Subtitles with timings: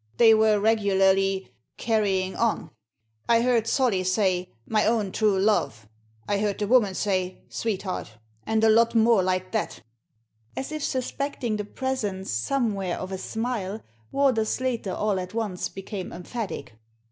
[0.17, 2.71] They were regularly carrying on.
[3.29, 5.87] I heard Solly say, * My own true love!'
[6.27, 9.83] I heard the woman say, * Sweetheart 1 * and a lot more like that"
[10.57, 13.83] As if suspecting the presence, somewhere, of a smile.
[14.11, 16.79] Warder Slater all at once became emphatic.